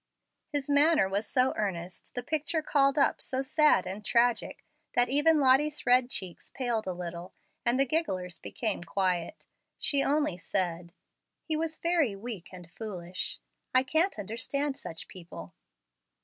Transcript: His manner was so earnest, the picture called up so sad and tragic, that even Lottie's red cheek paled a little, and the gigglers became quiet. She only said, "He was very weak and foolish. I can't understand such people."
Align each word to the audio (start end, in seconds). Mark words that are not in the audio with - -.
His 0.51 0.67
manner 0.67 1.07
was 1.07 1.27
so 1.27 1.53
earnest, 1.55 2.15
the 2.15 2.23
picture 2.23 2.63
called 2.63 2.97
up 2.97 3.21
so 3.21 3.43
sad 3.43 3.85
and 3.85 4.03
tragic, 4.03 4.65
that 4.95 5.09
even 5.09 5.39
Lottie's 5.39 5.85
red 5.85 6.09
cheek 6.09 6.39
paled 6.55 6.87
a 6.87 6.91
little, 6.91 7.35
and 7.67 7.79
the 7.79 7.85
gigglers 7.85 8.39
became 8.39 8.83
quiet. 8.83 9.43
She 9.77 10.03
only 10.03 10.37
said, 10.37 10.91
"He 11.43 11.55
was 11.55 11.77
very 11.77 12.15
weak 12.15 12.49
and 12.51 12.67
foolish. 12.71 13.39
I 13.75 13.83
can't 13.83 14.17
understand 14.17 14.75
such 14.75 15.07
people." 15.07 15.53